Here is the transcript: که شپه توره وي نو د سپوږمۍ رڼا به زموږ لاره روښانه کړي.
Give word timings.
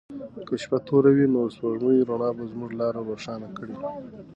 که 0.47 0.55
شپه 0.61 0.77
توره 0.87 1.11
وي 1.17 1.25
نو 1.33 1.41
د 1.47 1.49
سپوږمۍ 1.55 1.97
رڼا 2.09 2.29
به 2.37 2.43
زموږ 2.51 2.71
لاره 2.79 2.99
روښانه 3.09 3.47
کړي. 3.57 3.75